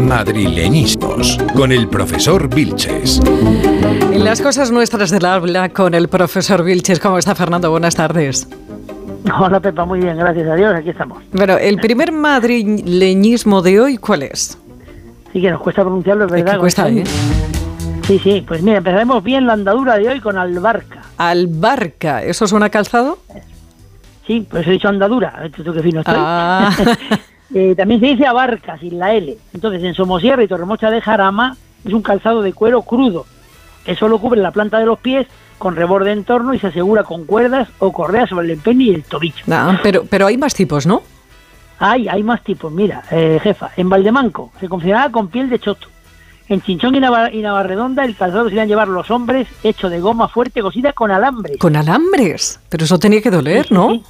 [0.00, 3.20] Madrileñismos con el profesor Vilches.
[4.12, 7.00] En las cosas nuestras del habla con el profesor Vilches.
[7.00, 7.70] ¿Cómo está Fernando?
[7.70, 8.48] Buenas tardes.
[9.38, 11.22] Hola Pepa, muy bien, gracias a Dios, aquí estamos.
[11.32, 14.56] Bueno, el primer madrileñismo de hoy, ¿cuál es?
[15.32, 16.52] Sí que nos cuesta pronunciarlo, es verdad.
[16.52, 17.02] que cuesta, ¿eh?
[18.06, 21.02] Sí, sí, pues mira, empezaremos bien la andadura de hoy con albarca.
[21.16, 23.18] Albarca, ¿eso suena calzado?
[24.26, 26.14] Sí, pues he dicho andadura, tú qué fino estoy.
[26.16, 26.70] Ah.
[27.54, 29.36] Eh, también se dice abarca, sin la L.
[29.54, 33.26] Entonces, en Somosierra y Torremocha de Jarama es un calzado de cuero crudo,
[33.84, 35.26] que solo cubre la planta de los pies
[35.58, 38.94] con reborde en torno y se asegura con cuerdas o correas sobre el empeño y
[38.94, 39.44] el tobillo.
[39.50, 41.02] Ah, pero, pero hay más tipos, ¿no?
[41.78, 42.72] Hay, hay más tipos.
[42.72, 45.88] Mira, eh, jefa, en Valdemanco se confeccionaba con piel de choto.
[46.48, 50.28] En Chinchón y, Navarredonda el calzado se iban a llevar los hombres hecho de goma
[50.28, 51.58] fuerte cosida con alambres.
[51.58, 52.60] ¿Con alambres?
[52.68, 54.00] Pero eso tenía que doler, ¿no?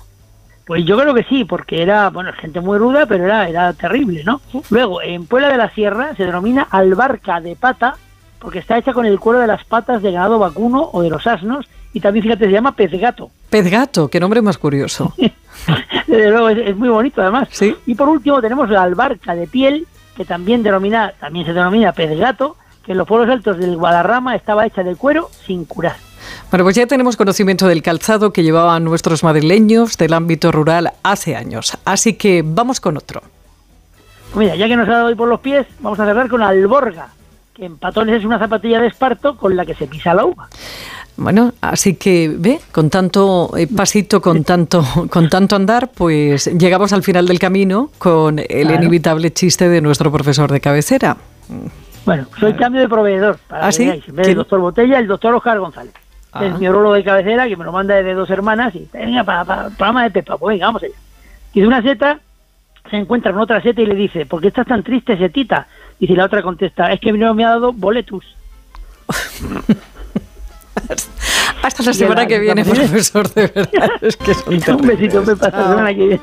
[0.66, 4.24] Pues yo creo que sí, porque era, bueno, gente muy ruda, pero era, era terrible,
[4.24, 4.40] ¿no?
[4.70, 7.96] Luego, en Puebla de la Sierra se denomina albarca de pata,
[8.40, 11.24] porque está hecha con el cuero de las patas de ganado vacuno o de los
[11.24, 13.30] asnos, y también, fíjate, se llama pez gato.
[13.48, 15.14] Pez gato, qué nombre más curioso.
[16.08, 17.48] Desde luego, es, muy bonito además.
[17.52, 17.76] Sí.
[17.86, 19.86] Y por último tenemos la albarca de piel,
[20.16, 24.34] que también, denomina, también se denomina pez gato, que en los pueblos altos del Guadarrama
[24.34, 25.96] estaba hecha de cuero sin curar.
[26.56, 31.36] Bueno, pues ya tenemos conocimiento del calzado que llevaban nuestros madrileños del ámbito rural hace
[31.36, 31.76] años.
[31.84, 33.20] Así que vamos con otro.
[34.34, 37.08] Mira, ya que nos ha dado hoy por los pies, vamos a cerrar con alborga,
[37.52, 40.48] que en patones es una zapatilla de esparto con la que se pisa la uva.
[41.18, 46.94] Bueno, así que ve, con tanto eh, pasito, con tanto, con tanto andar, pues llegamos
[46.94, 51.18] al final del camino con el inevitable chiste de nuestro profesor de cabecera.
[52.06, 53.38] Bueno, soy cambio de proveedor.
[53.46, 53.82] Para ¿Ah, sí?
[53.82, 55.92] En vez del doctor Botella, el doctor Oscar González.
[56.42, 59.66] Es mi orólogo de cabecera que me lo manda desde dos hermanas y venga para,
[59.66, 60.94] el programa de Pepa, pues venga, vamos allá.
[61.52, 62.20] Y de una seta
[62.90, 65.66] se encuentra con otra seta y le dice, ¿por qué estás tan triste, setita?
[65.98, 68.24] Y si la otra contesta, es que mi novio me ha dado boletus.
[71.62, 73.90] Hasta la semana que viene, profesor, de verdad.
[74.00, 74.32] Es que
[74.72, 76.20] Un besito, Pepa, hasta la semana que viene.